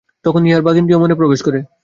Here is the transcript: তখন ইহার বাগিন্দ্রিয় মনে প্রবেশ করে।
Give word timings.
তখন 0.25 0.41
ইহার 0.45 0.61
বাগিন্দ্রিয় 0.61 0.99
মনে 0.99 1.15
প্রবেশ 1.15 1.39
করে। 1.43 1.59